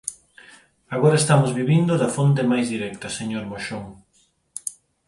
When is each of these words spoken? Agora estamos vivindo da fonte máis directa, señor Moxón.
Agora 0.95 1.17
estamos 1.21 1.51
vivindo 1.59 1.93
da 2.01 2.13
fonte 2.15 2.41
máis 2.51 2.65
directa, 2.73 3.15
señor 3.19 3.43
Moxón. 3.51 3.85